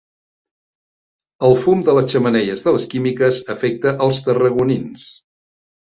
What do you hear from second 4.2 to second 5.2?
tarragonins.